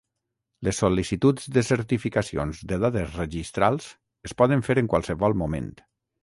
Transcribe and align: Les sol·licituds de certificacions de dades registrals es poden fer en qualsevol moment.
Les 0.67 0.77
sol·licituds 0.83 1.43
de 1.57 1.63
certificacions 1.67 2.63
de 2.71 2.79
dades 2.85 3.13
registrals 3.19 3.91
es 4.31 4.35
poden 4.41 4.65
fer 4.71 4.79
en 4.83 4.91
qualsevol 4.95 5.39
moment. 5.45 5.71